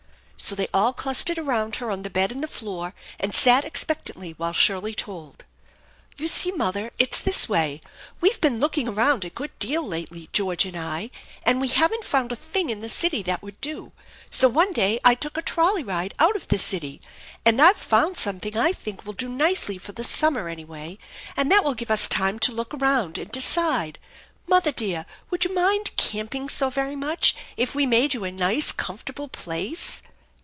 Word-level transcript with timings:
So 0.43 0.55
they 0.55 0.67
all 0.73 0.91
clustered 0.91 1.37
around 1.37 1.75
her 1.75 1.91
on 1.91 2.01
the 2.01 2.09
bed 2.09 2.31
and 2.31 2.43
the 2.43 2.47
floor, 2.47 2.95
and 3.19 3.33
sat 3.33 3.63
expectantly 3.63 4.31
while 4.37 4.53
Shirley 4.53 4.95
told. 4.95 5.45
"You 6.17 6.25
see, 6.27 6.51
mother, 6.51 6.89
it's 6.97 7.21
this 7.21 7.47
way. 7.47 7.79
We've 8.21 8.41
been 8.41 8.59
looking 8.59 8.87
around 8.87 9.23
a 9.23 9.29
good 9.29 9.57
deal 9.59 9.85
lately, 9.85 10.29
George 10.33 10.65
and 10.65 10.75
I, 10.75 11.11
and 11.43 11.61
we 11.61 11.67
haven't 11.67 12.03
found 12.03 12.31
a 12.31 12.35
thing 12.35 12.71
in 12.71 12.81
the 12.81 12.89
city 12.89 13.21
that 13.21 13.43
would 13.43 13.61
do; 13.61 13.91
so 14.31 14.49
one 14.49 14.73
day 14.73 14.99
I 15.05 15.13
took 15.13 15.37
102 15.37 15.55
THE 15.55 15.61
ENCHANTED 15.61 15.85
BARN 15.85 16.09
103 16.17 16.17
a 16.17 16.17
trolley 16.17 16.17
ride 16.17 16.17
out 16.17 16.35
of 16.35 16.47
the 16.47 16.57
city, 16.57 17.01
and 17.45 17.61
I've 17.61 17.77
found 17.77 18.17
something 18.17 18.57
I 18.57 18.73
think 18.73 19.05
will 19.05 19.13
do 19.13 19.29
nicely 19.29 19.77
for 19.77 19.91
the 19.91 20.03
summer, 20.03 20.49
anyway, 20.49 20.97
and 21.37 21.51
that 21.51 21.63
will 21.63 21.75
give 21.75 21.91
us 21.91 22.07
time 22.07 22.39
to 22.39 22.51
look 22.51 22.73
around 22.73 23.19
and 23.19 23.31
decide. 23.31 23.99
Mother 24.47 24.71
dear, 24.71 25.05
would 25.29 25.45
you 25.45 25.53
mind 25.53 25.95
camping 25.97 26.49
so 26.49 26.71
very 26.71 26.95
much 26.95 27.35
if 27.57 27.75
we 27.75 27.85
made 27.85 28.15
you 28.15 28.23
a 28.23 28.31
nice, 28.31 28.71
comfortable 28.71 29.27
place?" 29.27 30.01